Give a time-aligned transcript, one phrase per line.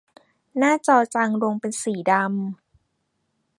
[0.57, 2.29] หน้าจอจางลงเป็นสีดำ